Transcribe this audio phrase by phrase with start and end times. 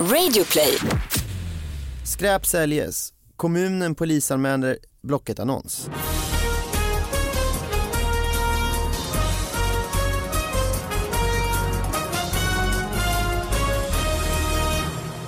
[0.00, 0.78] Radioplay.
[2.04, 3.12] Skräp säljes.
[3.36, 5.90] Kommunen polisanmäler Blocket-annons.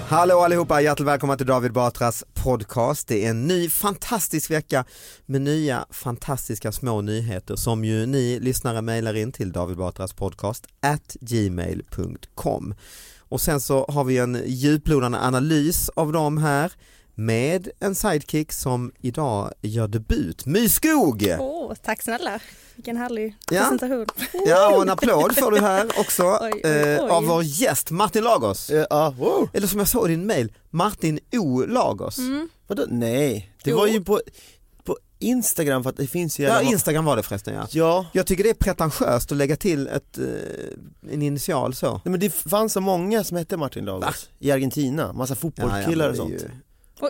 [0.09, 3.09] Hallå allihopa, hjärtligt välkomna till David Batras podcast.
[3.09, 4.85] Det är en ny fantastisk vecka
[5.27, 10.67] med nya fantastiska små nyheter som ju ni lyssnare mejlar in till David Batras podcast
[10.81, 12.75] at gmail.com.
[13.33, 16.73] Och sen så har vi en djuplodande analys av dem här
[17.15, 21.37] med en sidekick som idag gör debut, My Skog!
[21.39, 22.41] Åh, tack snälla.
[22.77, 23.61] Vilken härlig Ja.
[23.61, 24.07] presentation.
[24.47, 27.11] Ja och en applåd får du här också Oj, oj, eh, oj.
[27.11, 28.71] av vår gäst Martin Lagos.
[28.91, 29.49] Ja, wow.
[29.53, 32.19] Eller som jag såg i din mail, Martin O Lagos.
[32.19, 32.49] Mm.
[32.67, 32.85] Vadå?
[32.89, 33.77] Nej, det Jo.
[33.77, 34.21] var ju på
[35.23, 37.67] Instagram för att det finns ju Ja, Instagram var det förresten ja.
[37.71, 40.25] Ja, Jag tycker det är pretentiöst att lägga till ett, eh,
[41.13, 41.93] en initial så.
[41.93, 46.17] nej, men det fanns så många som hette Martin Lagos i Argentina, massa fotbollskillar och
[46.17, 46.53] Ja, ja, men sånt.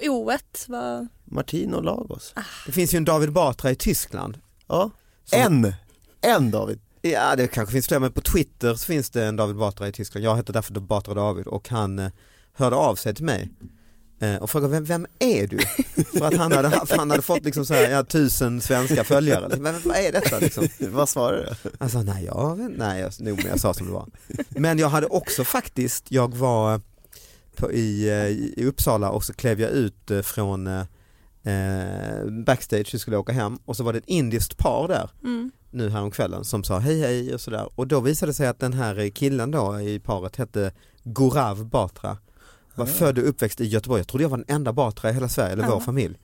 [0.02, 0.38] ju, Och O1
[0.70, 1.08] var...
[1.24, 2.34] Martino Lagos.
[2.66, 4.38] det finns ju en David Batra i Tyskland.
[4.68, 4.90] Ja,
[5.24, 5.74] Som- en!
[6.20, 6.80] En David.
[7.02, 9.92] Ja det kanske finns fler men på Twitter så finns det en David Batra i
[9.92, 10.24] Tyskland.
[10.26, 12.10] Jag heter därför Batra David och han eh,
[12.52, 13.50] hörde av sig till mig
[14.40, 15.58] och frågade vem, vem är du?
[16.18, 19.56] För att han hade, han hade fått liksom så här, ja, tusen svenska följare.
[19.58, 20.68] Men vad är detta liksom?
[20.78, 21.70] Vad svarar du?
[21.78, 24.06] Han sa nej, jag, nej jag, nog, men jag sa som det var.
[24.48, 26.80] Men jag hade också faktiskt, jag var
[27.56, 28.26] på, i, eh,
[28.62, 30.84] i Uppsala och så klev jag ut eh, från eh,
[31.44, 35.50] eh, backstage, vi skulle åka hem och så var det ett indiskt par där Mm.
[35.70, 38.72] nu häromkvällen som sa hej hej och sådär och då visade det sig att den
[38.72, 40.72] här killen då i paret hette
[41.04, 42.16] Gorav Batra
[42.74, 45.28] var född och uppväxt i Göteborg, jag trodde jag var den enda Batra i hela
[45.28, 46.18] Sverige, eller vår familj.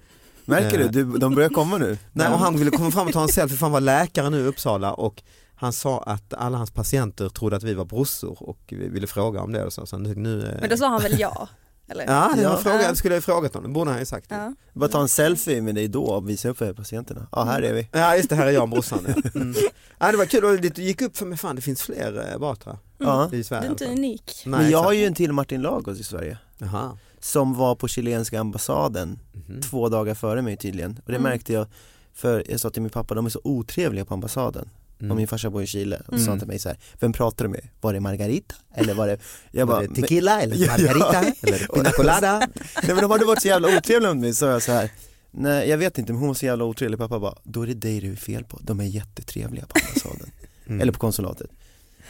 [0.45, 0.91] Märker Eh.
[0.91, 1.05] du?
[1.05, 1.19] du?
[1.19, 1.99] De börjar komma nu.
[2.13, 4.39] Nej, och han ville komma fram och ta en selfie för han var läkare nu
[4.39, 5.23] i Uppsala och
[5.55, 9.41] han sa att alla hans patienter trodde att vi var brorsor och vi ville fråga
[9.41, 9.87] om det och så.
[9.87, 11.49] så nu, nu, eh, Men då sa han väl ja?
[11.91, 12.05] Eller?
[12.07, 12.57] Ja, det var Ja.
[12.57, 12.95] fråga, Ja.
[12.95, 14.27] skulle jag frågat honom, borde han ju sagt.
[14.31, 14.55] Ja, Ja.
[14.73, 17.27] Bara ta en selfie med dig då och visa upp för patienterna.
[17.33, 17.89] Ja, här är vi.
[17.93, 19.07] ja just det, här är jag och brorsan.
[19.09, 19.15] Ja.
[19.35, 19.55] Mm.
[19.99, 22.39] Ja, det var kul och det gick upp för mig, fan det finns fler eh,
[22.39, 23.31] Batra Ja.
[23.33, 23.63] i Sverige.
[23.63, 23.95] är i inte fall.
[23.95, 24.43] unik.
[24.47, 26.39] Nej, Men jag har ju en till Martin Lagos i Sverige.
[26.59, 26.99] Jaha.
[27.21, 29.61] Som var på chilenska ambassaden Mhm.
[29.61, 30.91] två dagar före mig tydligen.
[30.91, 31.23] Och det Mm.
[31.23, 31.67] märkte jag,
[32.15, 34.71] för jag sa till min pappa, de är så otrevliga på ambassaden.
[35.01, 35.11] Mm.
[35.11, 36.03] Och min farsa bor i Chile.
[36.07, 36.39] Och så sa han Mm.
[36.39, 37.69] till mig så här, vem pratar du med?
[37.81, 38.55] Var det Margarita?
[38.75, 39.19] Eller var det,
[39.51, 41.33] jag Var bara, det tequila eller margarita ja.
[41.43, 42.39] eller pina colada?
[42.83, 44.91] nej men de hade varit så jävla otrevliga mot mig, så jag så här.
[45.31, 47.75] Nej jag vet inte men hon var så jävla otrevlig, pappa bara, då är det
[47.75, 50.31] dig det är fel på, de är jättetrevliga på ambassaden.
[50.67, 50.81] Mm.
[50.81, 51.51] Eller på konsulatet.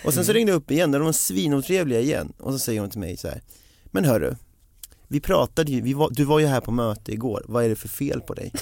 [0.04, 2.32] Och sen så ringde jag upp igen, och de var svinotrevliga igen.
[2.38, 3.42] Och så säger hon till mig så här,
[3.84, 4.34] men hörru,
[5.08, 7.76] vi pratade ju, vi var, du var ju här på möte igår, vad är det
[7.76, 8.52] för fel på dig?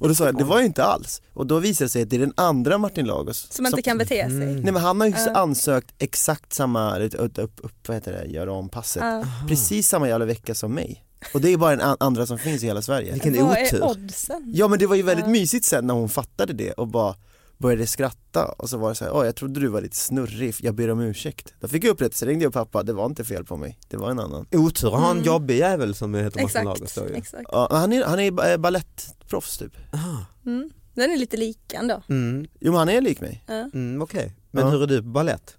[0.00, 1.22] Och då sa jag, det var ju inte alls.
[1.34, 3.98] Och då visade det sig att det är den andra Martin Lagos Som inte kan
[3.98, 4.20] bete sig.
[4.24, 4.54] Mm.
[4.60, 5.30] Nej men han har ju Ja.
[5.34, 9.24] ansökt exakt samma, upp, upp, upp, vad heter det, göra om passet Ja.
[9.48, 11.04] Precis samma jävla vecka som mig
[11.34, 13.78] Och det är bara den an- andra som finns i hela Sverige Vilken Vad otur.
[13.78, 14.50] är oddsen?
[14.54, 15.30] Ja men det var ju väldigt Ja.
[15.32, 17.14] mysigt sen när hon fattade det och bara
[17.60, 20.54] började skratta och så var det så här, "Åh, jag trodde du var lite snurrig,
[20.60, 23.44] jag ber om ursäkt Då fick jag upprättelse, ringde jag pappa, det var inte fel
[23.44, 25.24] på mig, det var en annan Otur att ha en Mm.
[25.24, 27.44] jobbig jävel som heter Martin Lagos Exakt.
[27.52, 30.24] ja, Han är, han är eh, balettproffs typ Aha.
[30.46, 30.70] Mm.
[30.94, 32.02] Den är lite lik ändå.
[32.08, 33.70] Mm, Jo men han är lik mig Ja.
[33.74, 34.32] mm, okej.
[34.50, 34.70] Men Ja.
[34.70, 35.56] hur är du på ballett?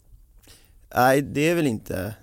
[0.95, 2.15] Nej det är väl inte,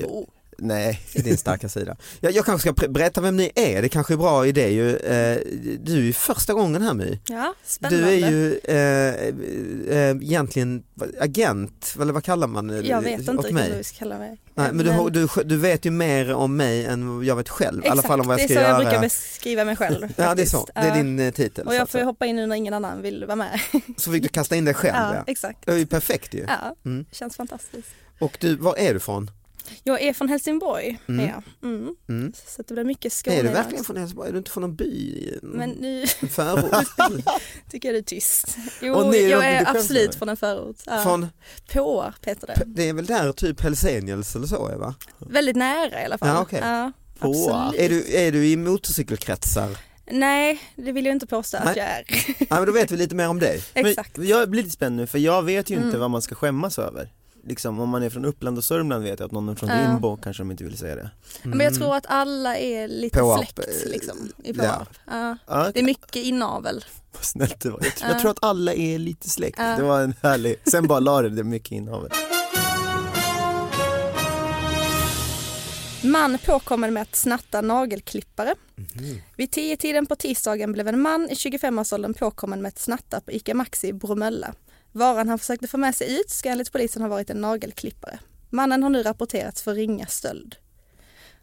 [0.00, 0.30] Jo.
[0.62, 1.00] Nej.
[1.12, 1.96] i din starka sida.
[2.20, 4.96] Jag, jag kanske ska berätta vem ni är, det kanske är bra idé ju.
[4.96, 5.38] Eh,
[5.80, 7.18] du är ju första gången här My.
[7.28, 8.06] Ja, spännande.
[8.06, 10.82] Du är ju eh, eh, egentligen
[11.20, 12.80] agent, eller vad kallar man det?
[12.80, 14.38] Jag vet inte Och riktigt vad vi ska kalla mig.
[14.54, 17.84] Nej, men du, har- du, du vet ju mer om mig än jag vet själv,
[17.84, 18.78] i alla fall om vad jag ska det är så göra.
[18.82, 20.08] jag brukar beskriva mig själv.
[20.16, 21.66] ja det är så, det är din eh, titel.
[21.66, 23.60] Och jag får hoppa in nu när ingen annan vill vara med.
[23.96, 25.24] så fick du kasta in dig själv Ja, ja.
[25.26, 25.58] exakt.
[25.66, 26.44] Det är ju perfekt ju.
[26.48, 27.04] Ja, Mm.
[27.12, 27.88] känns fantastiskt.
[28.18, 29.30] Och du, var är du från?
[29.82, 30.98] Jag är från Helsingborg.
[31.08, 31.26] Mm.
[31.26, 31.42] Ja.
[31.68, 31.94] Mm.
[32.08, 32.32] Mm.
[32.46, 33.36] Så att det blir mycket Skåne.
[33.36, 34.28] är du verkligen från Helsingborg?
[34.28, 35.38] Är du inte från någon by?
[35.42, 36.86] Men nu En förort?
[37.70, 38.56] tycker jag du är tyst.
[38.80, 40.14] Och Jo, ni är jag är absolut med?
[40.14, 40.76] från en förort.
[40.86, 41.02] Ja.
[41.02, 41.26] från,
[41.72, 42.62] Påar heter det.
[42.66, 44.94] det är väl där typ Helsingels eller så är va?
[45.18, 46.28] Väldigt nära i alla fall.
[46.28, 46.60] Ja, okej.
[46.62, 47.80] Ja, absolut.
[47.80, 49.78] Är du, är du i motorcykelkretsar?
[50.10, 51.74] Nej, det vill jag inte påstå att Nej.
[51.76, 52.04] jag är.
[52.38, 53.62] Ja men då vet vi lite mer om dig.
[53.74, 54.16] Exakt.
[54.16, 56.00] Men jag blir lite spänd nu för jag vet ju inte Mm.
[56.00, 57.08] vad man ska skämmas över.
[57.44, 59.82] Liksom om man är från Uppland och Sörmland vet jag att någon är från Ja.
[59.92, 61.10] Rimbo kanske de inte vill säga det.
[61.42, 64.54] Men jag tror att alla är lite Påarp, släkt eh, liksom, i ja.
[64.54, 64.88] Påarp.
[65.06, 65.36] Ja.
[65.46, 66.84] Ja, Det är mycket inavel.
[67.12, 67.80] vad snällt det var.
[67.82, 68.14] Jag, tror- Ja.
[68.14, 69.58] jag tror att alla är lite släkt.
[69.58, 72.12] Det var en härlig, sen bara la det, det är mycket innehavet.
[76.04, 78.54] Man påkommen med att snatta nagelklippare.
[79.36, 83.32] Vid tio tiden på tisdagen blev en man i 25-årsåldern påkommen med att snatta på
[83.32, 84.54] ICA Maxi i Bromölla.
[84.92, 88.18] Varan han försökte få med sig ut ska enligt polisen ha varit en nagelklippare.
[88.50, 90.56] Mannen har nu rapporterats för ringa stöld.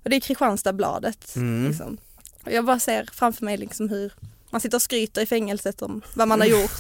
[0.04, 1.36] Och det är Kristianstadsbladet.
[1.68, 1.98] Liksom.
[2.46, 4.14] Och jag bara ser framför mig liksom hur
[4.52, 6.72] man sitter och skryter i fängelset om vad man har gjort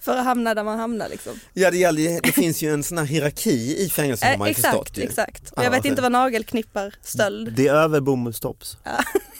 [0.00, 1.08] för att hamna där man hamnar.
[1.08, 1.32] Liksom.
[1.52, 4.48] Ja det, gäller, det finns ju en sån här hierarki i fängelset har Eh, man
[4.48, 5.02] exakt, förstått ju.
[5.02, 5.50] exakt.
[5.50, 5.88] Och Ja, jag vet okej.
[5.90, 7.52] inte vad nagelknippar stöld.
[7.52, 8.76] Det är över bomullstops.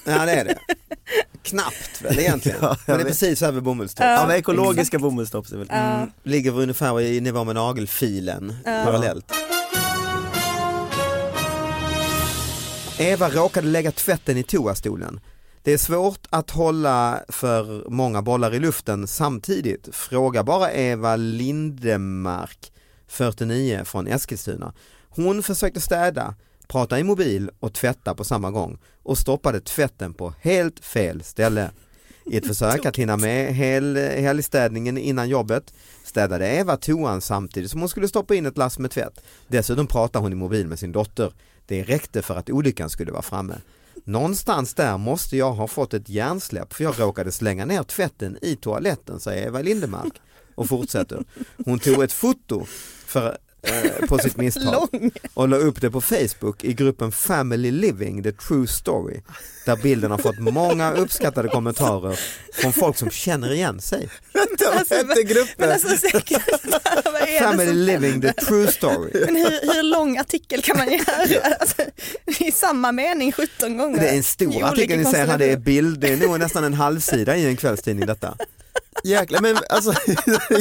[0.04, 0.58] Ja det är det.
[1.43, 2.58] Knappt väl egentligen.
[2.60, 4.04] Ja, Men det är precis över bomullstopp.
[4.06, 9.32] Ja, men ekologiska bomullstops är väl Mm, ligger ungefär i nivå med nagelfilen parallellt.
[12.98, 15.20] Eva råkade lägga tvätten i toastolen.
[15.67, 19.89] Det är svårt att hålla för många bollar i luften samtidigt.
[19.93, 22.73] Fråga bara Eva Lindemark,
[23.07, 24.73] 49 från Eskilstuna.
[25.09, 26.35] Hon försökte städa,
[26.69, 31.71] prata i mobil och tvätta på samma gång och stoppade tvätten på helt fel ställe.
[32.25, 35.75] I ett försök att hinna med hel, helgstädningen innan jobbet
[36.05, 39.25] städade Eva toan samtidigt som hon skulle stoppa in ett lass med tvätt.
[39.49, 41.33] Dessutom pratade hon i mobil med sin dotter.
[41.67, 43.55] Det räckte för att olyckan skulle vara framme.
[44.04, 48.56] Någonstans där måste jag ha fått ett hjärnsläpp för jag råkade slänga ner tvätten i
[48.56, 50.12] toaletten, säger Eva Lindemark
[50.54, 51.25] och fortsätter.
[51.64, 52.64] Hon tog ett foto
[53.06, 55.11] för, eh, på sitt misstag Lång.
[55.35, 59.21] och la upp det på Facebook i gruppen Family Living, the true story.
[59.67, 62.19] Där bilden har fått många uppskattade kommentarer
[62.53, 64.09] från folk som känner igen sig.
[64.33, 65.73] Vänta, vad Alltså, hette gruppen?
[65.73, 66.43] Alltså säkert,
[67.05, 69.11] vad är det Family Living, the true story.
[69.25, 71.55] Men hur, hur lång artikel kan man göra?
[71.61, 71.83] Alltså,
[72.39, 74.01] I samma mening 17 gånger.
[74.01, 76.65] Det är en stor artikel, ni ser här, det är bild, det är nog nästan
[76.65, 78.37] en halvsida i en kvällstidning detta.
[79.04, 79.90] Jäklar, men alltså,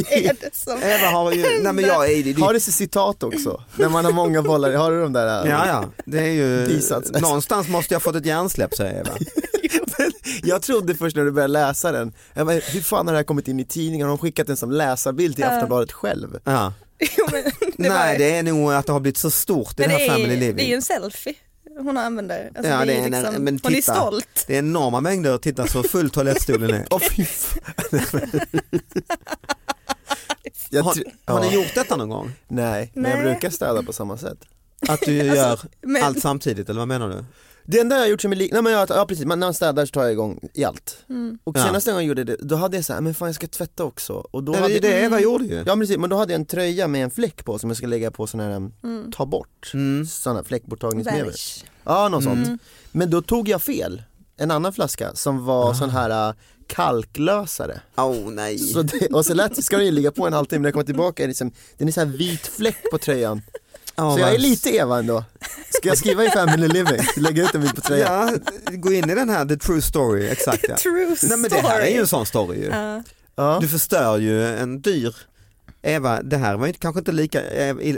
[0.09, 0.85] är det.
[0.95, 3.63] Eva har ju, nej men jag är det, har du så citat också?
[3.75, 5.47] När man har många bollar, har du de där?
[5.47, 7.11] Ja ja, det är ju, Bisats.
[7.11, 9.11] någonstans måste jag fått ett hjärnsläpp säger Eva.
[10.43, 13.47] Jag trodde först när du började läsa den, bara, hur fan har det här kommit
[13.47, 14.07] in i tidningen?
[14.07, 15.43] Har de skickat den som läsarbild till.
[15.43, 16.39] Aftonbladet själv?
[16.43, 16.73] Ja.
[17.17, 19.81] Jo, men det Nej var- det är nog att det har blivit så stort i
[19.81, 20.73] men det här det, Family är, det är ju Living.
[20.73, 21.33] en selfie
[21.77, 22.51] hon använder.
[22.55, 23.95] Alltså, Ja, det det är en- liksom, men hon är titta.
[23.95, 24.43] stolt.
[24.47, 26.85] Det är enorma mängder, titta så full toalettstolen är.
[30.69, 32.31] Jag Har, har ni gjort detta någon gång?
[32.47, 33.31] Nej, men jag Nej.
[33.31, 34.37] brukar städa på samma sätt.
[34.87, 37.25] Att du gör Alltså, men- allt samtidigt eller vad menar du?
[37.67, 39.53] Det enda jag har gjort som är lik, nej men jag, ja precis, när man
[39.53, 40.97] städar så tar jag igång i allt.
[41.09, 41.37] Mm.
[41.43, 41.63] Och Ja.
[41.65, 43.83] senaste gången jag gjorde det, då hade jag så här, men fan jag ska tvätta
[43.83, 44.13] också.
[44.13, 45.55] Och då Det är hade, det Eva gjorde ju.
[45.55, 47.77] Ja men precis, men då hade jag en tröja med en fläck på som jag
[47.77, 50.05] ska lägga på sån här, um, ta bort, Mm.
[50.05, 51.33] sådana fläckborttagningsmedel.
[51.83, 52.45] Ja något Mm.
[52.45, 52.61] sånt.
[52.91, 54.03] Men då tog jag fel,
[54.37, 56.35] en annan flaska som var sån här uh,
[56.67, 57.81] kalklösare.
[57.97, 58.57] Oh nej.
[58.59, 60.85] Så det, och så lät, ska den ju ligga på en halvtimme, när jag kommer
[60.85, 63.41] tillbaka är det liksom, den är så här vit fläck på tröjan.
[63.95, 65.23] Ja, Så jag är lite Eva ändå.
[65.69, 66.99] Ska jag skriva i Family Living?
[67.17, 68.39] Lägga ut en bild på tröjan?
[68.65, 70.77] Ja, gå in i den här the true story, exakt ja.
[70.77, 71.37] True Nej story.
[71.37, 72.71] men det här är ju en sån story ju.
[73.35, 73.57] Ja.
[73.61, 75.15] Du förstör ju en dyr
[75.81, 77.41] Eva, det här var ju kanske inte lika,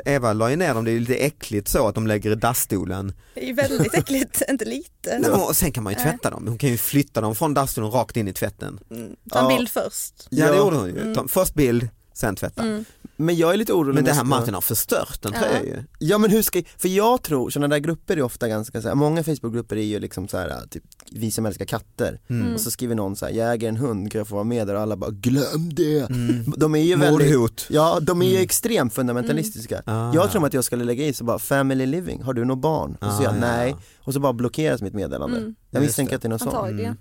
[0.06, 2.36] Eva la ju ner dem, det är ju lite äckligt så att de lägger i
[2.36, 3.14] dasstolen.
[3.34, 4.90] Det är ju väldigt äckligt, inte lite.
[5.10, 7.54] Nej, men, och sen kan man ju tvätta dem, hon kan ju flytta dem från
[7.54, 8.80] dasstolen rakt in i tvätten.
[8.92, 9.16] Mm.
[9.32, 9.58] Ta en Ja.
[9.58, 10.28] bild först.
[10.30, 12.62] Ja, det gjorde hon ju, Ta, först bild, sen tvätta.
[12.64, 12.86] Mm.
[13.20, 15.40] Men jag är lite orolig Men det här jag Martin har förstört den Ja.
[15.40, 15.84] tröja ju.
[16.00, 18.96] Ja men hur ska, för jag tror, sådana där grupper är ofta ganska så här,
[18.96, 22.54] många Facebookgrupper är ju liksom så här, typ vi som älskar katter Mm.
[22.54, 24.68] och så skriver någon så här, jag äger en hund, kan jag få vara med
[24.68, 24.76] där?
[24.76, 26.10] Och alla bara, glöm det!
[26.10, 26.54] Mm.
[26.58, 27.66] De är ju väldigt, Mordhot.
[27.70, 28.44] ja de är ju Mm.
[28.44, 29.82] extremt fundamentalistiska.
[29.86, 30.14] Ah.
[30.14, 32.92] Jag tror att jag skulle lägga i så bara, family living, har du något barn?
[32.92, 33.40] Och så Ah, säger jag ja.
[33.40, 35.38] nej, och så bara blockeras mitt meddelande.
[35.38, 35.56] Mm.
[35.70, 36.54] Jag misstänker att det är något sånt.
[36.56, 36.98] Antagligen.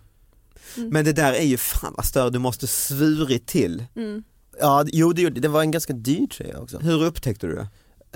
[0.76, 3.84] Men det där är ju fan vad större, du måste svurit till.
[3.96, 4.22] Mm.
[4.60, 6.78] Ja, jo det, gjorde- det var en ganska dyr tröja också.
[6.78, 7.68] Hur upptäckte du det?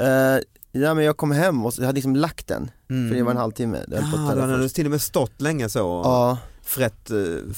[0.03, 0.41] Uh,
[0.83, 3.09] ja men jag kom hem och så, jag hade liksom lagt den, Mm.
[3.09, 3.79] för det var en halvtimme.
[3.79, 6.39] Höll på att Ah, då hade du till och med stått länge så och Ja,
[6.63, 7.17] frätt, eh,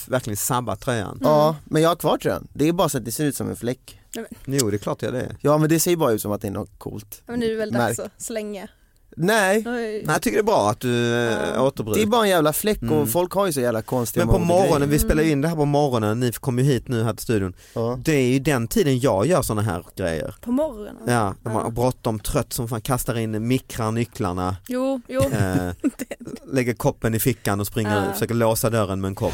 [0.09, 1.19] verkligen sabbat tröjan.
[1.23, 2.49] ja, men jag har kvar tröjan.
[2.55, 4.01] Det är bara så att det ser ut som en fläck.
[4.45, 5.37] Jo det är klart jag det är.
[5.41, 7.23] Ja men det ser ju bara ut som att det är något coolt.
[7.27, 8.69] Men nu är det väl dags att slänga.
[9.16, 9.62] Nej.
[9.64, 11.61] Nej, jag tycker det är bra att du äh, Ja.
[11.62, 11.97] återbruk.
[11.97, 13.07] det är bara en jävla fläck och Mm.
[13.07, 14.99] folk har ju så jävla konstiga Men på morgonen, vi Mm.
[15.09, 17.54] spelar ju in det här på morgonen, ni kom ju hit nu här till studion.
[17.75, 17.99] Ja.
[18.04, 20.35] Det är ju den tiden jag gör såna här grejer.
[20.40, 20.97] På morgonen?
[21.07, 21.71] Ja, de har Ja.
[21.71, 25.21] bråttom, trött som fan, kastar in, mikrar nycklarna, Jo, jo.
[25.21, 25.71] eh,
[26.52, 28.12] lägger koppen i fickan och springer, Ja.
[28.12, 29.33] försöker låsa dörren med en kopp.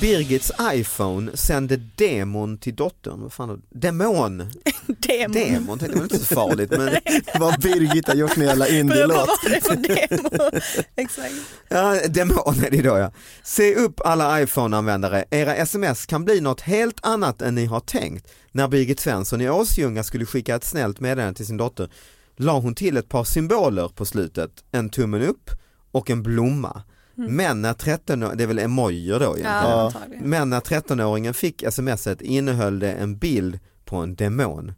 [0.00, 3.20] Birgits iPhone sände demon till dottern.
[3.22, 4.38] Vad fan, demon?
[4.86, 5.32] Demon.
[5.32, 6.96] Demon, det var inte så farligt men
[7.40, 9.16] Vad Birgit har gjort med jävla vad indie-låt.
[9.16, 10.60] var det för demo?
[10.96, 11.34] Exakt.
[11.68, 13.12] Ja, demon är det då ja.
[13.42, 18.28] Se upp alla iPhone-användare, era sms kan bli något helt annat än ni har tänkt.
[18.52, 21.88] När Birgit Svensson i Åsljunga skulle skicka ett snällt meddelande till sin dotter
[22.36, 25.50] la hon till ett par symboler på slutet, en tummen upp
[25.92, 26.82] och en blomma.
[27.14, 29.70] Men när 13 det är väl emojier då egentligen.
[29.70, 29.92] Ja.
[30.20, 34.72] Men när 13-åringen fick smset innehöll det en bild på en demon.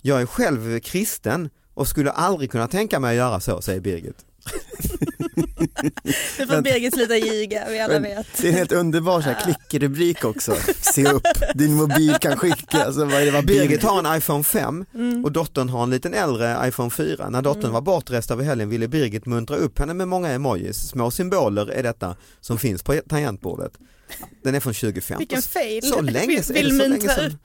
[0.00, 4.24] Jag är själv kristen och skulle aldrig kunna tänka mig att göra så, säger Birgit.
[6.38, 8.26] Nu får Birgit sluta ljuga, vi alla vet.
[8.40, 10.56] Det är en helt underbar så här klickrubrik också.
[10.80, 11.22] Se upp,
[11.54, 12.84] din mobil kan skicka.
[12.84, 15.24] Alltså, vad är det, vad Birgit har en iPhone 5 Mm.
[15.24, 17.30] och dottern har en liten äldre iPhone 4.
[17.30, 20.76] När dottern var bortrest över helgen ville Birgit muntra upp henne med många emojis.
[20.88, 23.72] Små symboler är detta som finns på tangentbordet.
[24.44, 25.18] Den är från 2015.
[25.18, 25.82] Vilken fail.
[25.82, 27.38] Så länge, Vill- är det vill så länge muntra sedan?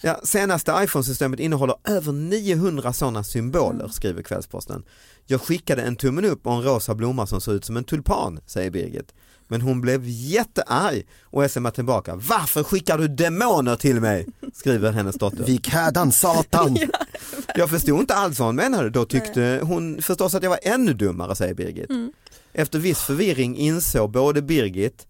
[0.00, 4.82] Ja, senaste iPhone-systemet innehåller över 900 sådana symboler, skriver Kvällsposten.
[5.26, 8.40] Jag skickade en tummen upp och en rosa blomma som såg ut som en tulpan,
[8.46, 9.14] säger Birgit.
[9.48, 12.14] Men hon blev jättearg och smsar tillbaka.
[12.14, 14.26] Varför skickar du demoner till mig?
[14.54, 15.44] Skriver hennes dotter.
[15.44, 16.76] Vik hädan satan.
[17.54, 18.90] Jag förstod inte alls vad hon menade.
[18.90, 21.90] Då tyckte hon förstås att jag var ännu dummare, säger Birgit.
[21.90, 22.12] Mm.
[22.52, 25.06] Efter viss förvirring insåg både Birgit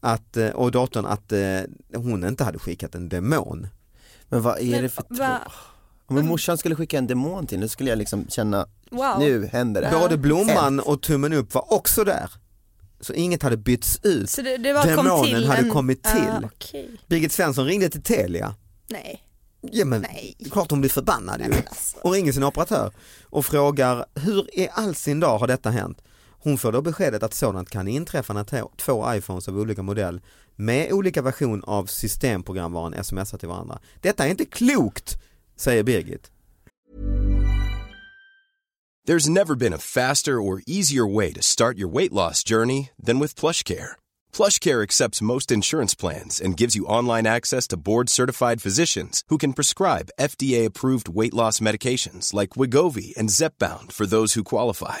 [0.00, 1.60] att, eh, och dottern att eh,
[1.94, 3.66] hon inte hade skickat en demon.
[4.34, 5.16] Men vad är Men det för tro?
[5.16, 5.52] va-
[6.06, 9.18] Om en morsan skulle skicka en demon till nu skulle jag liksom känna, Wow.
[9.18, 9.90] nu händer det.
[10.00, 12.30] Både blomman och tummen upp var också där.
[13.00, 14.30] Så inget hade bytts ut.
[14.30, 15.70] Så det, det var kom Demonen till hade en...
[15.70, 16.28] kommit till.
[16.30, 16.90] Ah, okej.
[17.08, 18.54] Birgit Svensson ringde till Telia.
[18.88, 19.22] Nej.
[19.60, 20.34] Ja men Nej.
[20.38, 21.48] det är klart hon blir förbannad ju.
[21.48, 21.96] Men alltså.
[22.02, 22.92] och ringer sin operatör
[23.24, 26.02] och frågar hur i all sin dag har detta hänt?
[26.42, 30.20] Hon får då beskedet att sådant kan inträffa när två iPhones av olika modell
[30.56, 33.78] med olika version av systemprogramvaran smsar till varandra.
[34.00, 35.18] Detta är inte klokt,
[35.56, 36.30] säger Birgit.
[39.06, 43.18] There's never been a faster or easier way to start your weight loss journey than
[43.18, 43.96] with PlushCare.
[44.32, 49.52] PlushCare accepts most insurance plans and gives you online access to board-certified physicians who can
[49.52, 55.00] prescribe FDA-approved weight loss medications like Wigovi and Zepbound for those who qualify.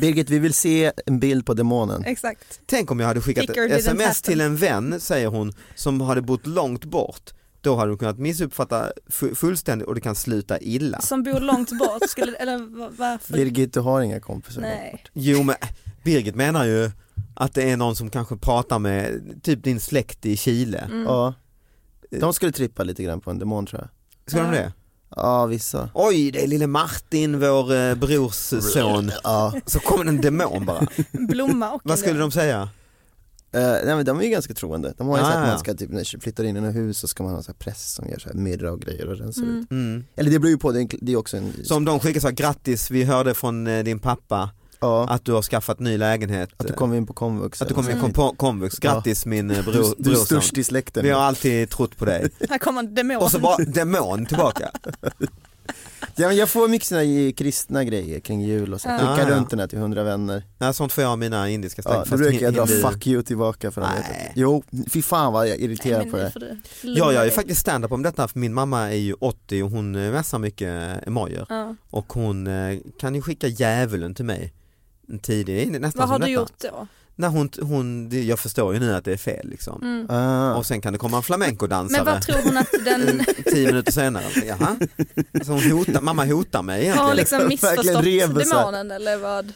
[0.00, 2.04] Birgit vi vill se en bild på demonen.
[2.04, 2.60] Exakt.
[2.66, 4.14] Tänk om jag hade skickat didn't sms happen.
[4.22, 7.30] till en vän, säger hon, som hade bott långt bort.
[7.60, 11.00] Då hade du kunnat missuppfatta fu- fullständigt och det kan sluta illa.
[11.00, 13.32] Som bor långt bort, skulle, eller va- varför?
[13.34, 14.60] Birgit du har inga kompisar.
[14.60, 15.04] Nej.
[15.12, 15.56] Jo men
[16.04, 16.90] Birgit menar ju
[17.34, 20.78] att det är någon som kanske pratar med typ din släkt i Chile.
[20.78, 21.02] Mm.
[21.02, 21.34] Ja.
[22.10, 23.88] De skulle trippa lite grann på en demon tror jag.
[24.30, 24.72] Ska de det?
[25.16, 25.90] Ja vissa.
[25.94, 29.10] Oj, det är lille Martin, vår eh, brors son.
[29.24, 29.54] Ja.
[29.66, 30.86] Så kommer en demon bara.
[31.12, 32.68] Blomma och Vad skulle de säga?
[33.54, 34.94] Eh, nej men de är ju ganska troende.
[34.98, 35.50] De har ju Ah, så att ja.
[35.50, 37.46] man ska typ, när man flyttar in i ett hus så ska man ha så
[37.52, 39.58] här press som gör så här middag och grejer och rensar Mm.
[39.60, 39.70] ut.
[39.70, 40.04] Mm.
[40.16, 42.00] Eller det beror ju på, det är, en- det är också en, Så om de
[42.00, 44.50] skickar så här, grattis vi hörde från eh, din pappa
[44.82, 46.50] ja, att du har skaffat ny lägenhet.
[46.56, 47.62] att du kommer in på komvux.
[47.62, 50.58] att du kommer eller in på komvux, grattis min eh, bror, du, du är störst
[50.58, 51.04] i släkten.
[51.04, 52.30] Vi har alltid trott på dig.
[52.50, 53.16] Här kommer en demon.
[53.22, 54.70] Och så bara demon tillbaka.
[56.16, 58.88] Ja, men jag får mycket såna här kristna grejer kring jul och så.
[58.88, 58.98] Ja.
[58.98, 59.36] Skicka Ah, ja.
[59.36, 60.42] runt den här till hundra vänner.
[60.58, 61.96] Nej, sånt får jag av mina indiska släkt.
[61.96, 63.90] Ja, då brukar jag dra hindu- fuck you tillbaka för Nej.
[64.34, 64.40] det.
[64.40, 66.56] Jo, fy fan vad jag är Nej, irriterad men på det.
[66.82, 69.70] du Ja, jag är faktiskt stand-up om detta för min mamma är ju 80 och
[69.70, 71.74] hon eh, mässar mycket emojor Ja.
[71.90, 74.52] och hon eh, kan ju skicka djävulen till mig
[75.22, 76.30] tidig, nästan Vad har du detta.
[76.32, 76.86] gjort då?
[77.16, 79.82] När hon, hon, det- jag förstår ju nu att det är fel liksom.
[79.82, 80.06] Mm.
[80.10, 80.54] Ah.
[80.54, 83.92] Och sen kan det komma en flamencodansare Men vad tror hon att den tio minuter
[83.92, 84.24] senare.
[84.46, 84.76] Jaha.
[85.44, 86.98] Så hon hotar, mamma hotar mig egentligen.
[86.98, 88.04] har hon liksom missförstått
[88.50, 89.52] demonen eller vad?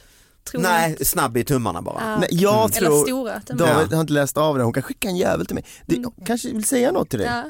[0.50, 2.00] Tror Nej, snabb i tummarna bara.
[2.00, 2.18] Ja.
[2.18, 2.76] Nej, jag Mm.
[2.76, 3.74] Eller tror, stora demoner.
[3.74, 5.64] David har inte läst av det, hon kan skicka en jävel till mig.
[5.86, 6.10] Du Mm.
[6.26, 7.28] kanske vill säga något till dig?
[7.28, 7.44] Ja.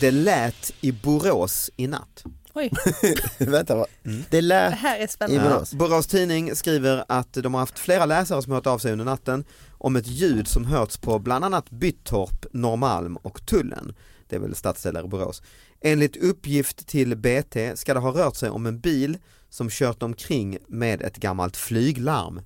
[0.00, 2.24] Det lät i Borås i natt.
[2.56, 2.70] Oj,
[3.38, 3.86] Vänta, vad?
[4.04, 4.18] Mm.
[4.18, 5.50] det det lät här är spännande.
[5.50, 5.74] Borås.
[5.74, 9.44] Borås Tidning skriver att de har haft flera läsare som hört av sig under natten
[9.70, 13.94] om ett ljud som hörts på bland annat Byttorp, Norrmalm och Tullen.
[14.28, 15.42] Det är väl stadsdelar i Borås.
[15.80, 19.18] Enligt uppgift till BT ska det ha rört sig om en bil
[19.50, 22.40] som kört omkring med ett gammalt flyglarm.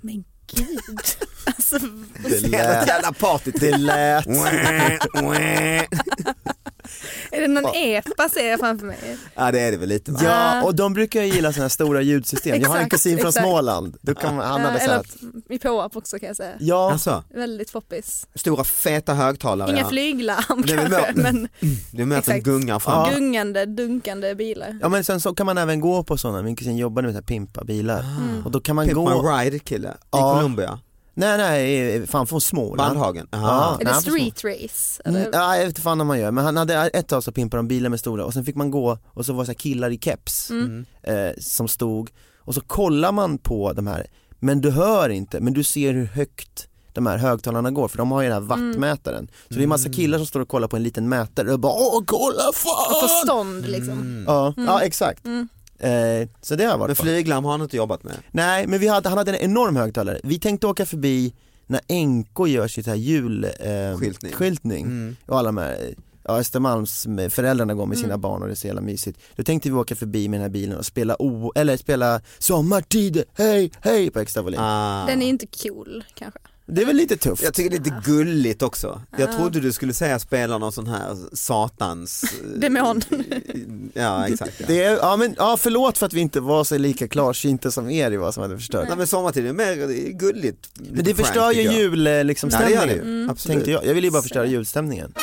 [0.00, 1.00] Men gud.
[1.46, 1.78] Alltså,
[2.28, 3.14] Det lät, jävla
[3.60, 4.26] det lät.
[7.42, 8.98] är det någon epa ser jag framför mig?
[9.34, 10.20] Ja det är det väl lite va?
[10.24, 12.60] Ja, och de brukar ju gilla sådana här stora ljudsystem.
[12.60, 13.46] jag har en Exakt, kusin från exakt.
[13.46, 15.16] Småland, då kan man, han Ja, hade eller sagt
[15.48, 16.54] i påap också kan jag säga.
[16.60, 18.26] Ja, Alltså, Väldigt poppis.
[18.34, 19.70] stora feta högtalare.
[19.70, 19.88] Inga ja.
[19.88, 21.48] flyglarm kanske, mer- men
[21.92, 22.44] Det är med att de Exakt.
[22.44, 23.08] gungar fram.
[23.12, 23.18] Ja.
[23.18, 24.78] gungande, dunkande bilar.
[24.82, 27.18] ja men sen så kan man även gå på sådana, min kusin jobbade med så
[27.20, 28.00] här pimpa bilar.
[28.00, 28.44] Mm.
[28.44, 30.34] Och då kan man Pimp gå, My Ride kille i Ja.
[30.34, 30.78] Colombia.
[31.14, 32.76] Nej nej, fan från Småland.
[32.90, 33.28] Bandhagen.
[33.32, 33.78] Ja.
[33.80, 35.02] Är det street race?
[35.04, 35.30] Mm, Eller?
[35.32, 37.58] ja, jag vet inte fan om man gör, men han hade ett tag så pimpade
[37.58, 39.58] de bilar med stora och sen fick man gå och så var det så här
[39.58, 40.84] killar i keps Mm.
[41.02, 44.06] eh, som stod och så kollar man på de här,
[44.38, 48.10] men du hör inte, men du ser hur högt de här högtalarna går för de
[48.12, 48.68] har ju den här Mm.
[48.70, 49.28] wattmätaren.
[49.48, 51.72] Så det är massa killar som står och kollar på en liten mätare och bara
[51.72, 53.08] åh kolla Och fan!
[53.08, 53.92] förstånd liksom.
[53.92, 54.24] Mm.
[54.26, 55.24] Ja, ja exakt.
[55.80, 57.02] Eh, så det har jag Men varit på.
[57.04, 58.14] flyglarm har han inte jobbat med.
[58.30, 60.20] Nej men vi hade, han hade en enorm högtalare.
[60.22, 61.32] Vi tänkte åka förbi
[61.66, 64.84] när NK gör sitt här julskyltning eh, Skyltning.
[64.84, 65.16] Mm.
[65.26, 68.20] och alla de här Ja, Östermalms föräldrarna går med sina Mm.
[68.20, 69.20] barn och det är så jävla mysigt.
[69.36, 73.22] Då tänkte vi åka förbi med den här bilen och spela o, eller spela Sommartid,
[73.34, 74.60] hej, hej på extra volym.
[74.62, 75.06] Ah.
[75.06, 76.40] Den är inte cool kanske.
[76.72, 77.42] Det är väl lite tufft.
[77.42, 79.02] Jag tycker det är lite gulligt också.
[79.18, 79.36] Jag Ja.
[79.36, 82.24] trodde du skulle säga spela någon sån här satans...
[82.54, 83.02] eh, Demon.
[83.94, 84.52] Ja exakt.
[84.58, 84.64] Ja.
[84.68, 87.90] Det är, ja men ja, förlåt för att vi inte var så lika klarsynta som
[87.90, 88.84] er i vad som hade förstört.
[88.88, 89.76] Nej men sommartid är mer
[90.12, 90.68] gulligt.
[90.74, 93.30] Men det förstör ju jul eh, liksom, Ja, det gör det ju.
[93.30, 93.54] Absolut.
[93.56, 93.86] Tänkte jag.
[93.86, 95.14] jag ville ju bara förstöra julstämningen.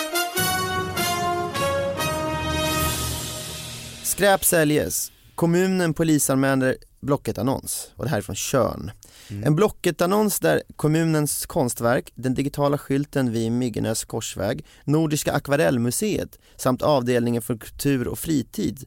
[4.04, 5.12] Skräp säljes.
[5.36, 8.92] Kommunen polisanmäler Blocket-annons och det här är från Körn.
[9.30, 9.44] Mm.
[9.44, 17.42] En Blocket-annons där kommunens konstverk, den digitala skylten vid Myggenäs korsväg, Nordiska akvarellmuseet samt avdelningen
[17.42, 18.86] för kultur och fritid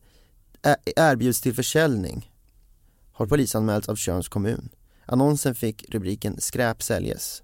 [0.97, 2.31] erbjuds till försäljning
[3.13, 4.69] har polisanmälts av Tjörns kommun.
[5.07, 7.43] Annonsen fick rubriken Skräp säljes.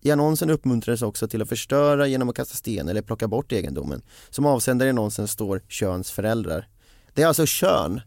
[0.00, 4.02] I annonsen uppmuntrades också till att förstöra genom att kasta sten eller plocka bort egendomen.
[4.30, 6.68] Som avsändare i annonsen står Tjörns föräldrar.
[7.14, 8.00] Det är alltså Tjörn,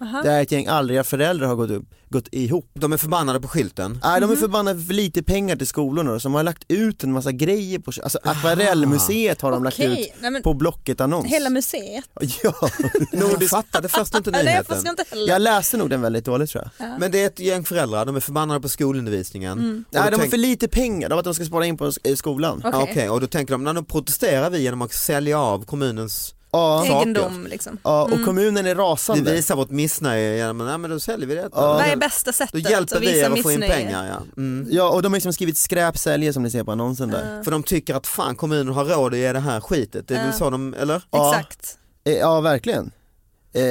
[0.00, 0.22] Aha.
[0.22, 2.70] där ett gäng aldriga föräldrar har gått, upp, gått ihop.
[2.74, 4.00] De är förbannade på skylten.
[4.04, 7.32] Nej, de är förbannade för lite pengar till skolorna som har lagt ut en massa
[7.32, 11.26] grejer på, alltså akvarellmuseet har de lagt ut Okej, nej men på Blocket-annons.
[11.26, 12.04] hela museet.
[12.42, 12.52] Ja,
[13.12, 14.76] Jag fattade först inte Nej, jag nyheten.
[14.76, 15.28] förstår inte heller.
[15.28, 17.00] jag läste nog den väldigt dåligt tror jag.
[17.00, 19.58] Men det är ett gäng föräldrar, de är förbannade på skolundervisningen.
[19.58, 19.84] Mm.
[19.88, 21.66] Och då Nej, de har tänk- för lite pengar, de har att de ska spara
[21.66, 22.62] in på sk- eh, skolan.
[22.64, 22.80] Okej.
[22.90, 26.84] Okej, och då tänker de, när de protesterar vi genom att sälja av kommunens, Ja.
[26.84, 27.78] Egendom liksom.
[27.82, 29.32] ja och kommunen är vi rasande.
[29.32, 31.48] visar vårt missnöje genom, nej men då säljer vi det.
[31.52, 31.72] Ja.
[31.72, 33.82] Vad är bästa Då sättet hjälper att vi visa er att få in missnöje?
[33.84, 34.22] pengar ja.
[34.42, 34.66] Mm.
[34.70, 37.42] Ja, och de har liksom skrivit skräp säljer som ni ser på annonsen där.
[37.42, 40.18] För de tycker att fan kommunen har råd att ge det här skitet, det är
[40.18, 40.38] väl Ja.
[40.38, 41.02] så de, eller?
[41.10, 41.30] Ja.
[41.30, 41.78] Exakt.
[42.04, 42.92] Eh, Ja, verkligen.
[43.52, 43.62] Eh,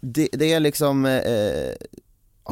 [0.00, 1.74] det, det är liksom, eh, ja.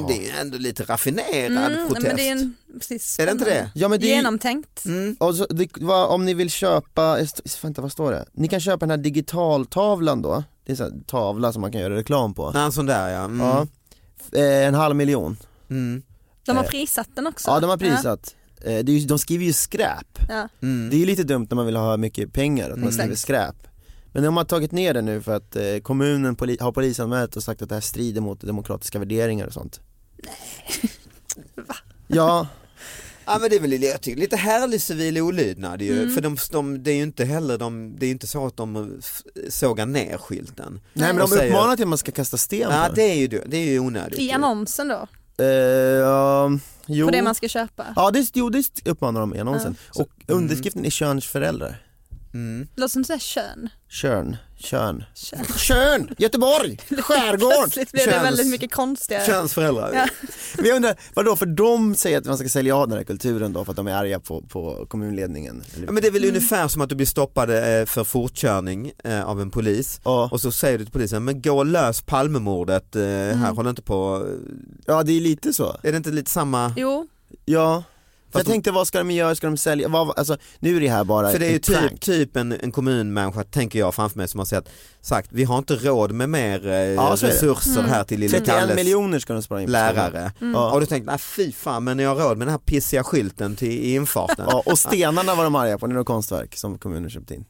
[0.09, 2.07] Det är ju ändå lite raffinerad Mm, protest.
[2.07, 3.71] men det är en, precis, Är det inte det?
[3.75, 4.85] ja men det är, Genomtänkt.
[4.85, 5.17] Mm.
[5.21, 7.19] och så, det, vad, om ni vill köpa,
[7.63, 8.25] vänta vad står det?
[8.33, 11.81] Ni kan köpa den här digitaltavlan då, det är en här tavla som man kan
[11.81, 12.53] göra reklam på.
[12.57, 13.25] En sån där ja.
[13.25, 13.41] Mm.
[13.47, 13.67] Ja.
[14.33, 15.37] Eh, en halv miljon.
[15.71, 16.03] Mm.
[16.45, 17.51] De har Eh, prissatt den också.
[17.51, 18.35] Ja de har prisat.
[18.61, 20.19] Eh, det är ju, de skriver ju skräp.
[20.29, 20.49] Ja.
[20.63, 20.91] Mm.
[20.91, 23.21] Det är ju lite dumt när man vill ha mycket pengar, att man skriver Exakt.
[23.23, 23.55] skräp.
[24.13, 27.43] Men de har tagit ner det nu för att eh, kommunen poli- har polisanmält och
[27.43, 29.81] sagt att det här strider mot demokratiska värderingar och sånt.
[32.09, 32.47] Ja,
[33.25, 36.15] Ja men det är väl jag tycker, lite härlig civil olydnad ju, Mm.
[36.15, 38.57] för de, de, det är ju inte heller de, det är ju inte så att
[38.57, 39.01] de
[39.49, 40.81] sågar ner skylten.
[40.93, 43.15] nej men Och de säger- uppmanar till att man ska kasta sten Ja det är
[43.15, 44.19] ju, det är ju onödigt.
[44.19, 45.07] I annonsen då?
[45.45, 46.51] Eh, ja,
[46.87, 47.07] jo.
[47.07, 47.87] På det man ska köpa?
[47.97, 49.77] Ja det, jo, det uppmanar de i annonsen.
[49.95, 50.43] Och Mm.
[50.43, 51.83] underskriften är Körns föräldrar.
[52.39, 52.69] Mm.
[52.77, 53.69] Låter som såhär kön.
[53.91, 55.05] Körn, Körn.
[55.15, 55.45] Kön.
[55.57, 57.53] Körn, Göteborg, skärgård.
[57.53, 59.27] Plötsligt blev det väldigt mycket konstigare.
[59.27, 59.91] Köns föräldrar.
[59.95, 60.07] Ja.
[60.57, 63.53] Men jag undrar, vadå för de säger att man ska sälja av den här kulturen
[63.53, 65.63] då för att de är arga på, på kommunledningen?
[65.87, 69.25] Ja, men det är väl ungefär som att du blir stoppad eh, för fortkörning eh,
[69.29, 70.29] av en polis Ja.
[70.33, 73.83] och så säger du till polisen, men gå och lös Palmemordet, eh, här håller inte
[73.83, 74.27] på,
[74.87, 75.77] ja det är lite så.
[75.83, 76.73] är det inte lite samma?
[76.77, 77.07] Jo,
[77.45, 77.83] Ja.
[78.33, 80.89] För jag tänkte vad ska de göra, ska de sälja, vad, alltså nu är det
[80.89, 84.29] här bara För det är ju typ, typ en, en kommunmänniska, tänker jag framför mig,
[84.29, 84.69] som har sagt,
[85.01, 88.77] sagt vi har inte råd med mer eh, Ja, resurser här till lille 31 Kalles
[88.77, 90.33] miljoner ska de spara in lärare.
[90.39, 90.73] Ja.
[90.73, 93.57] Och du tänkte, nej fy fan men jag har råd med den här pissiga skylten
[93.57, 94.47] till i infarten.
[94.49, 97.45] Ja, och stenarna var de arga på, det är några konstverk som kommunen köpt in.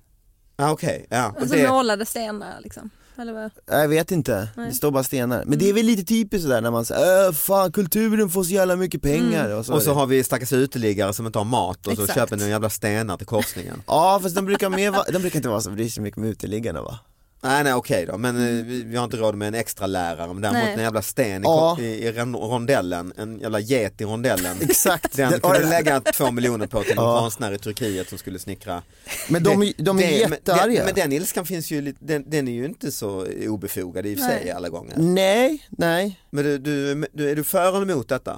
[0.57, 1.31] Ja, Okej, ja.
[1.31, 2.91] Och alltså det, målade stenar liksom.
[3.19, 3.51] Eller vad?
[3.67, 4.69] Jag vet inte, Nej.
[4.69, 5.45] det står bara stenar.
[5.47, 8.51] Men det är väl lite typiskt sådär när man säger äh, fan kulturen får så
[8.51, 9.51] jävla mycket pengar.
[9.51, 12.15] Och så, och så har vi stackars uteliggare som inte har mat och så Exakt.
[12.15, 13.83] köper några jävla stenar till korsningen.
[13.87, 15.05] Ja fast de brukar, mer va...
[15.13, 16.99] de brukar inte vara så bryr sig mycket med uteliggarna va?
[17.43, 20.27] Nej nej okej då, men eh, vi, vi har inte råd med en extra lärare
[20.33, 20.75] men däremot Nej.
[20.75, 21.77] en jävla sten i, Ja.
[21.81, 24.57] i, i ron- rondellen, en jävla get i rondellen.
[24.63, 25.17] Exakt.
[25.17, 27.19] Den kunde lägga två miljoner på till en Ja.
[27.21, 28.83] konstnär i Turkiet som skulle snickra.
[29.29, 30.67] Men de, de är Det- men- jättearga.
[30.75, 34.15] den- Men den ilskan finns ju, lite- den, den är ju inte så obefogad i
[34.15, 34.51] och för sig Nej.
[34.53, 34.95] alla gånger.
[34.99, 36.21] Nej, nej.
[36.31, 38.33] Men du, du, du, är du för eller emot detta?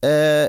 [0.00, 0.48] Eh,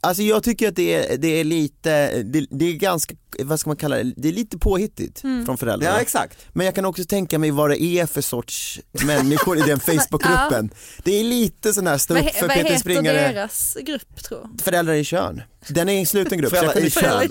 [0.00, 3.70] alltså jag tycker att det är, det är lite, det, det är ganska, vad ska
[3.70, 5.46] man kalla det, det är lite påhittigt Mm.
[5.46, 5.94] från föräldrarna.
[5.96, 6.38] Ja exakt.
[6.52, 10.70] Men jag kan också tänka mig vad det är för sorts människor i den Facebookgruppen.
[11.04, 14.22] Det är lite sån här stå Vad, upp för vad Peter heter Springare, deras grupp
[14.24, 15.42] tror föräldrar i kön.
[15.68, 16.50] Den är en sluten grupp.
[16.50, 17.30] Föräldrar i kön.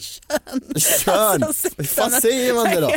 [0.75, 2.91] Kön, Alltså, vad säger man det då?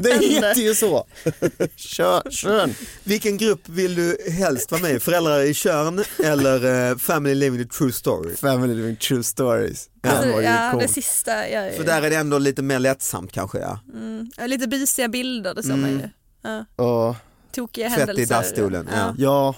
[0.00, 1.06] Det heter ju så.
[1.76, 2.74] Kön, kön.
[3.04, 5.00] Vilken grupp vill du helst vara med i?
[5.00, 8.36] Föräldrar i Körn eller eh, Family Living the True Story?
[8.36, 9.88] Family living true stories.
[10.02, 10.80] Alltså, ja, cool.
[10.82, 11.72] det sista ju...
[11.76, 13.78] För där är det ändå lite mer lättsamt kanske ja.
[13.94, 15.80] mm, ja, lite busiga bilder, det ser Mm.
[15.80, 16.08] man ju.
[16.42, 17.16] Ja, Ja,
[17.52, 18.34] tokiga Tvätt i händelser.
[18.34, 19.14] dasstolen, ja.
[19.18, 19.54] ja,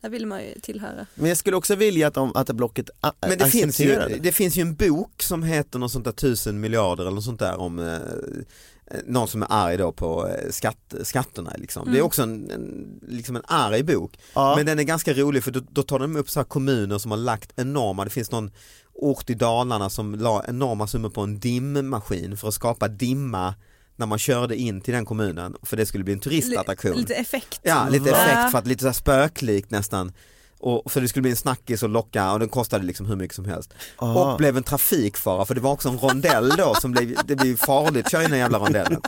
[0.00, 1.06] Där vill man ju tillhöra.
[1.14, 4.18] men jag skulle också vilja att, de, att Blocket a- Men det finns, ju, det.
[4.20, 7.40] det finns ju en bok som heter något sånt där tusen miljarder eller något sånt
[7.40, 7.98] där om eh,
[9.06, 11.92] någon som är arg då på eh, skatt, skatterna liksom.
[11.92, 14.18] Det är också en, en, liksom en arg bok.
[14.34, 14.56] Ja.
[14.56, 17.10] Men den är ganska rolig för då, då tar de upp så här kommuner som
[17.10, 18.50] har lagt enorma, det finns någon
[18.94, 23.54] ort i Dalarna som la enorma summor på en dimmaskin för att skapa dimma
[23.96, 26.96] när man körde in till den kommunen för det skulle bli en turistattraktion.
[26.96, 27.60] Lite effekt.
[27.62, 30.12] Ja, lite effekt för att lite så spöklikt nästan.
[30.58, 33.34] Och för det skulle bli en snackis och locka och den kostade liksom hur mycket
[33.36, 33.74] som helst.
[33.98, 34.32] Aha.
[34.32, 37.56] Och blev en trafikfara för det var också en rondell då som blev, det blev
[37.56, 39.00] farligt köra in den jävla rondellen.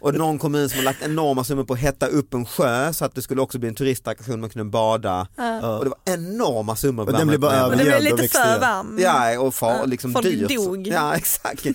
[0.00, 3.04] Och någon kommun som har lagt enorma summor på att hetta upp en sjö så
[3.04, 5.20] att det skulle också bli en turistattraktion man kunde bada.
[5.78, 7.06] Och det var enorma summor.
[7.06, 8.98] Och den blev bara Men det blev övergödd och lite växte för varm.
[9.00, 10.48] Ja och far, Ja, liksom folk dyrt.
[10.56, 10.86] dog.
[10.86, 11.66] Ja exakt.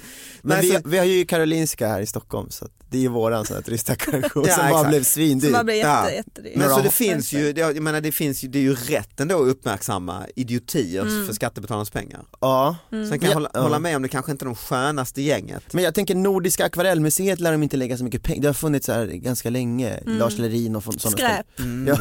[0.41, 3.55] Men vi, vi har ju Karolinska här i Stockholm så det är ju våran sån
[3.55, 5.51] här turistattraktion Ja, som bara blev Som svindyr.
[5.51, 6.11] bara blir jätte, Ja.
[6.11, 6.53] jättedyr.
[6.55, 9.06] Men så det finns ju, det, jag menar det finns ju, det är ju rätt
[9.19, 11.25] ändå att uppmärksamma idiotier Mm.
[11.27, 12.25] för skattebetalarnas pengar.
[12.41, 12.75] Ja.
[12.89, 13.59] Sen kan Ja, jag hålla, ja.
[13.61, 15.73] hålla med om det kanske inte är de skönaste gänget.
[15.73, 18.85] Men jag tänker Nordiska akvarellmuseet lär de inte lägga så mycket pengar, det har funnits
[18.85, 21.45] så här ganska länge, Lars Lerin och sådana Skräp.
[21.87, 21.97] Ja.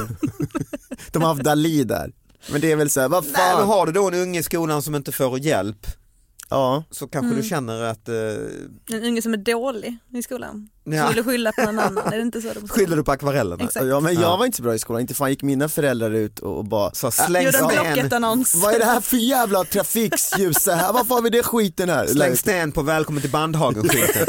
[1.13, 2.13] De har haft Dalí där.
[2.53, 3.69] Men det är väl så här, vad Nej, men fan.
[3.69, 5.87] har du då en unge i skolan som inte får hjälp
[6.49, 6.85] Ja.
[6.91, 7.43] så kanske Mm.
[7.43, 10.69] du känner att, eh, En unge som är dålig i skolan.
[10.85, 11.07] Ja.
[11.07, 12.07] Som vill skylla på någon annan.
[12.13, 12.49] Är det inte så?
[12.61, 13.65] det skyller du på akvarellerna?
[13.65, 13.87] Exakt.
[13.87, 14.37] ja men jag Ja.
[14.37, 16.91] var inte så bra i skolan, inte fan gick mina föräldrar ut och och bara
[16.95, 18.61] Så släng Gjorde en sten.
[18.63, 20.93] Vad är det här för jävla trafikljus här?
[20.93, 22.07] Varför har vi det skiten här?
[22.07, 24.27] släng sten på välkommen till Bandhagen-skylten.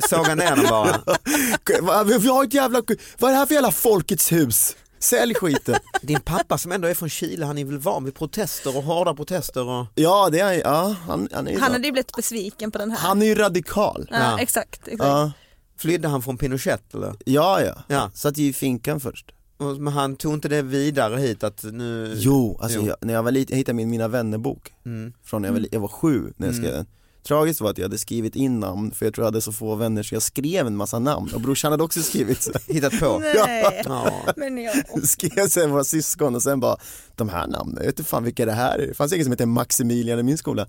[0.08, 2.04] Såga ner den bara.
[2.04, 2.82] Vi har ett jävla,
[3.18, 4.76] vad är det här för jävla Folkets hus?
[5.02, 5.74] Sälj skiten.
[6.02, 9.14] Din pappa som ändå är från Chile, han är väl van vid protester och hårda
[9.14, 9.86] protester och...
[9.94, 12.90] Ja, det är ja, han, han är ju Han hade ju blivit besviken på den
[12.90, 12.98] här.
[12.98, 14.06] Han är ju radikal.
[14.10, 14.38] ja, Ja.
[14.40, 14.80] Exakt.
[14.88, 15.02] exakt.
[15.08, 15.32] Ja,
[15.78, 17.14] Flydde han från Pinochet eller?
[17.24, 17.74] ja, ja.
[17.88, 18.10] Ja.
[18.14, 19.32] Satt ju i finkan först.
[19.78, 22.12] Men han tog inte det vidare hit att nu...
[22.16, 22.86] Jo, alltså Jo.
[22.86, 25.12] Jag, när jag var liten, jag hittade min Mina vänner-bok Mm.
[25.24, 26.86] från när jag var, jag var sju när jag skrev Mm.
[27.26, 29.74] Tragiskt var att jag hade skrivit in namn för jag tror jag hade så få
[29.74, 32.48] vänner så jag skrev en massa namn och brorsan hade också skrivit.
[32.68, 33.18] Hittat på?
[33.18, 34.12] Nej, Ja.
[34.36, 34.74] men jag...
[35.08, 36.76] skrev sen våra syskon och sen bara
[37.16, 38.86] de här namnen, jag vet inte fan vilka det här är.
[38.86, 40.66] Det fanns ingen som hette Maximilian i min skola.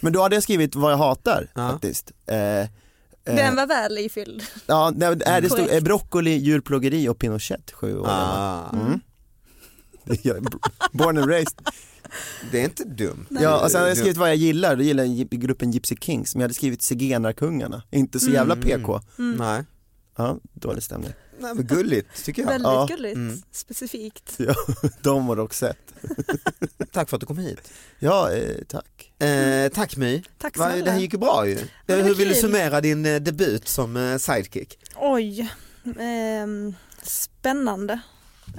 [0.00, 1.70] Men då hade jag skrivit vad jag hatar Ja.
[1.70, 2.12] faktiskt.
[2.26, 2.66] Eh, eh,
[3.24, 4.42] Den var väl ifylld.
[4.66, 8.06] Ja, nej, nej, det stod eh, broccoli, djurplågeri och Pinochet, sju år.
[8.10, 8.70] Ah.
[8.72, 9.00] Mm.
[10.24, 10.40] Är
[10.96, 11.68] Born and raised.
[12.52, 13.26] Det är inte dumt.
[13.30, 16.34] Ja, och sen hade jag skrivit vad jag gillar, då gillar jag gruppen Gypsy Kings,
[16.34, 19.00] men jag hade skrivit Zigenarkungarna, inte så jävla PK.
[19.16, 19.64] Nej.
[20.16, 21.12] Ja, dålig stämning.
[21.40, 22.48] Nej men gulligt tycker jag.
[22.48, 22.86] Väldigt Ja.
[22.90, 23.42] gulligt, Mm.
[23.52, 24.34] specifikt.
[24.38, 24.54] Ja,
[25.02, 25.78] de har också sett.
[26.92, 27.72] Tack för att du kom hit.
[27.98, 29.12] Ja, eh, tack.
[29.28, 30.22] Eh, tack My.
[30.38, 31.58] Tack Va, det här gick ju bra ju.
[31.86, 34.78] var Hur vill du summera din eh, debut som eh, sidekick?
[34.96, 35.48] Oj,
[35.98, 38.00] ehm, spännande.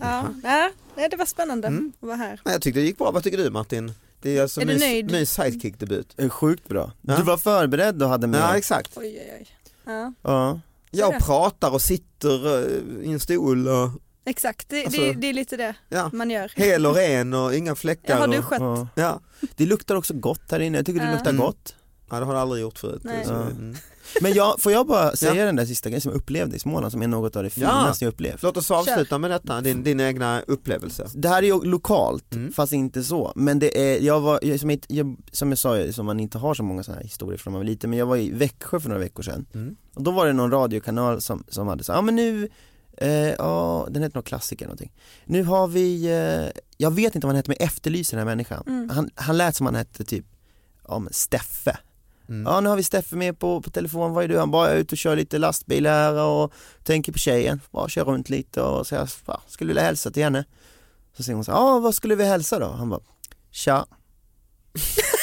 [0.02, 1.93] Ja, nej, nej, det var spännande Mm.
[2.02, 2.41] att vara här.
[2.45, 3.12] Nej, jag tyckte det gick bra.
[3.12, 3.91] Vad tycker du Martin?
[4.21, 5.12] Det är alltså Är du nöjd?
[5.12, 6.13] Mys sidekick-debut.
[6.17, 6.91] Eh, Sjukt bra.
[7.02, 7.17] Ja.
[7.17, 8.39] Du var förberedd och hade med.
[8.41, 8.97] Ja exakt.
[8.97, 9.47] Oj, oj, oj.
[9.86, 10.60] Ja, Ja.
[10.91, 12.58] Jag pratar och sitter
[13.02, 13.89] eh, i en stol och
[14.26, 16.52] exakt, det, Alltså- det, det är lite det ja, man gör.
[16.56, 18.13] hel och ren och inga fläckar.
[18.13, 18.60] Jag har och, duschat.
[18.62, 18.88] ja.
[18.95, 19.19] ja.
[19.56, 21.12] Det luktar också gott här inne, jag tycker det Ja.
[21.13, 21.41] luktar Mm.
[21.45, 21.76] gott.
[22.09, 23.01] Ja, det har jag aldrig gjort förut.
[23.03, 23.41] Ja.
[23.41, 23.75] mm.
[24.21, 25.45] Men jag, får jag bara säga Ja.
[25.45, 27.69] den där sista grejen som jag upplevde i Småland som är något av det Ja.
[27.69, 28.43] finaste jag upplevt.
[28.43, 31.07] Låt oss avsluta med detta, din, din egna upplevelse.
[31.15, 32.51] Det här är ju lokalt, Mm.
[32.53, 33.33] fast inte så.
[33.35, 36.53] Men det är, jag var, jag, som, jag, som jag sa, som man inte har
[36.53, 38.79] så många sådana här historier från när man var liten, men jag var i Växjö
[38.79, 39.45] för några veckor sedan.
[39.53, 39.75] Mm.
[39.95, 42.49] Och då var det någon radiokanal som, som hade så ja men nu,
[42.97, 44.91] eh, ja den heter något klassiker någonting.
[45.25, 48.35] Nu har vi, eh, jag vet inte vad han heter men jag efterlyser den här
[48.35, 48.63] människan.
[48.67, 48.89] Mm.
[48.89, 50.25] Han, han lät som han hette typ,
[50.87, 51.77] ja men Steffe.
[52.29, 52.45] Mm.
[52.45, 54.39] Ja nu har vi Steffe med på, på telefon, vad är du?
[54.39, 58.05] Han bara, är ute och kör lite lastbil här och tänker på tjejen, bara kör
[58.05, 59.09] runt lite och säger,
[59.47, 60.45] skulle vilja hälsa till henne.
[61.17, 62.67] Så säger hon så ja vad skulle vi hälsa då?
[62.67, 63.01] Han bara,
[63.51, 63.85] tja.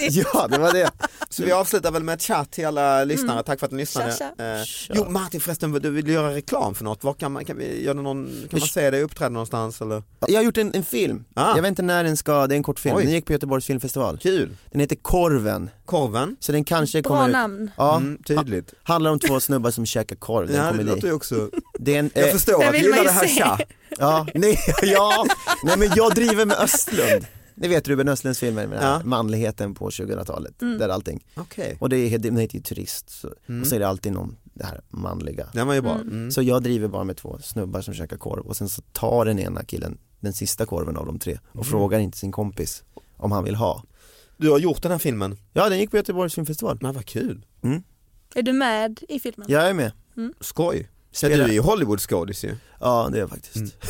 [0.00, 0.26] It!
[0.34, 0.90] Ja det var det.
[1.30, 4.12] Så vi avslutar väl med ett chatt till alla lyssnare, tack för att ni lyssnade.
[4.12, 4.44] Tja, tja.
[4.58, 4.94] Eh, Tja.
[4.96, 7.94] jo Martin förresten, du vill göra reklam för något, Var kan man, kan vi göra
[7.94, 10.02] någon, kan man se dig uppträda någonstans eller?
[10.28, 11.52] Jag har gjort en, en film, Ah.
[11.56, 13.04] jag vet inte när den ska, det är en kortfilm, Oj.
[13.04, 14.18] den gick på Göteborgs filmfestival.
[14.22, 14.56] Kul!
[14.70, 17.70] Den heter Korven, Korven, så den kanske Bra kommer namn.
[17.76, 18.72] Ja, mm, tydligt.
[18.82, 21.98] handlar om två snubbar som käkar korv, är Ja, det låter ju också, Det är
[21.98, 23.58] en, jag eh, förstår det att du gillar det här tja.
[23.98, 25.26] Ja, nej, ja,
[25.62, 27.26] nej men jag driver med Östlund.
[27.58, 29.04] Ni vet Ruben Östlunds filmer med den här Ja.
[29.04, 31.24] manligheten på 2000-talet, där allting.
[31.36, 33.60] Okej, Och det är, heter ju Turist, så, Mm.
[33.62, 35.48] och så är det alltid någon, det här manliga.
[35.52, 35.94] den var ju bra.
[35.94, 36.30] Mm.
[36.30, 39.38] Så jag driver bara med två snubbar som käkar korv och sen så tar den
[39.38, 41.64] ena killen den sista korven av de tre och Mm.
[41.64, 42.84] frågar inte sin kompis
[43.16, 43.82] om han vill ha.
[44.36, 46.78] Du har gjort den här filmen, Ja den gick på Göteborgs filmfestival.
[46.80, 47.46] men vad kul,
[48.34, 49.46] Är du med i filmen?
[49.50, 49.92] Jag är med.
[50.40, 50.78] skoj.
[51.10, 52.56] Ja, Spelar- du är ju Hollywoodskådis ju.
[52.80, 53.74] Ja det är jag faktiskt.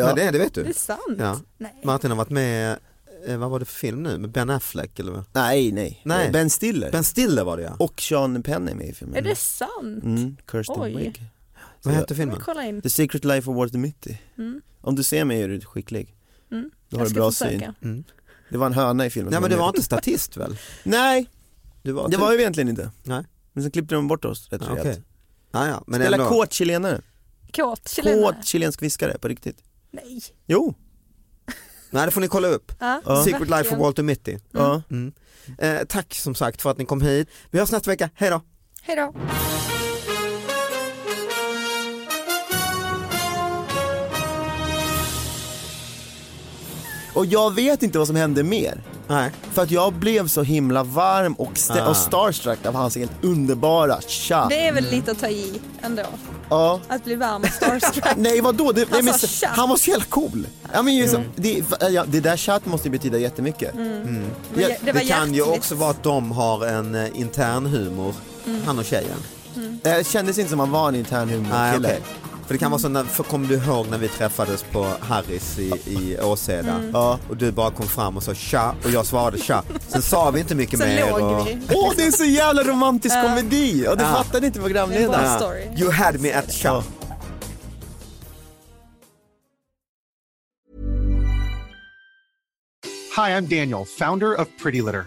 [0.00, 0.06] Ja.
[0.06, 0.68] Men det, det vet Det du.
[0.68, 1.00] är sant?
[1.18, 1.40] Ja.
[1.58, 1.80] Nej.
[1.84, 2.78] Martin har varit med,
[3.26, 5.24] eh, vad var det för film nu, med Ben Affleck eller vad?
[5.32, 6.30] Nej nej, Nej.
[6.30, 6.90] Ben Stiller.
[6.92, 7.76] Ben Stiller var det ja.
[7.78, 9.16] Och Sean Penn är med i filmen.
[9.16, 10.04] Är det sant?
[10.04, 10.96] Mm, Kirsten Oj.
[10.96, 11.22] Wigg.
[11.82, 12.40] Vad hette filmen?
[12.40, 12.82] kolla in.
[12.82, 14.14] The Secret Life of Walter Mitty.
[14.38, 14.60] Mm.
[14.80, 16.14] Om du ser mig är du skicklig.
[16.50, 16.70] Mm.
[16.88, 17.50] Du har en bra försöka.
[17.80, 17.90] syn.
[17.90, 18.04] Mm.
[18.50, 19.30] Det var en höna i filmen.
[19.32, 20.56] Nej men du var inte statist väl?
[20.82, 21.28] Nej,
[21.82, 22.90] Du var det typ- var ju egentligen inte.
[23.02, 23.24] Nej.
[23.52, 24.80] Men sen klippte de bort oss rätt Ja, rejält.
[24.88, 25.02] okej.
[25.50, 26.28] Ah, ja, men Spela ändå.
[26.28, 27.00] kåt chilenare.
[27.52, 28.22] Kåt chilenare?
[28.34, 29.58] Kåt chilensk viskare på riktigt.
[29.90, 30.20] Nej.
[30.46, 30.74] Jo.
[31.90, 32.72] Nej det får ni kolla upp.
[32.78, 33.24] Ja, Ja.
[33.24, 33.80] Secret Life of.
[33.80, 34.38] Walter Mitty.
[34.52, 34.82] Ja.
[34.90, 35.12] Mm.
[35.58, 37.28] Eh, tack som sagt för att ni kom hit.
[37.50, 38.40] Vi hörs nästa vecka, hej då!
[38.82, 39.14] Hej då.
[47.14, 48.82] Och jag vet inte vad som hände mer.
[49.08, 49.30] Nej.
[49.52, 51.88] För att jag blev så himla varm och, st- Ah.
[51.90, 54.46] och starstruck av hans helt underbara tja.
[54.50, 56.02] Det är väl lite att ta i ändå.
[56.50, 56.80] Ja.
[56.88, 58.04] Att bli varm och starstruck.
[58.16, 59.48] Nej vadå, det, nej, men, sa tja.
[59.56, 60.46] han var så jävla cool.
[60.72, 63.74] Ja, men, ju så, det, ja, det där chatt måste ju betyda jättemycket.
[63.74, 67.66] Men Ja, det, Det, var kan ju också vara att de har en eh, intern
[67.66, 68.14] humor,
[68.66, 69.16] han och tjejen.
[69.82, 71.88] Det kändes inte som han var en intern Nej, humorkille.
[71.88, 72.00] okej.
[72.50, 75.58] För det kan vara så, när, för kommer du ihåg när vi träffades på Harris
[75.58, 77.18] i, i Åseda Ja.
[77.28, 79.62] och du bara kom fram och sa tja och jag svarade tja.
[79.88, 81.10] Sen sa vi inte mycket Sen mer.
[81.10, 81.58] låg och, vi.
[81.74, 83.22] Åh det är så jävla romantisk Ja.
[83.22, 83.86] komedi!
[83.88, 84.08] Och det Ja.
[84.24, 85.10] fattade inte Det är en programledaren.
[85.10, 85.36] bra Ja.
[85.38, 85.80] story.
[85.80, 86.68] You had me at tja.
[86.68, 86.82] Ja.
[93.16, 95.06] Hi, I'm Daniel, founder of Pretty Litter.